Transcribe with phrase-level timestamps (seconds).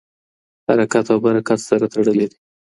[0.67, 2.37] حرکت او برکت سره تړلي دي.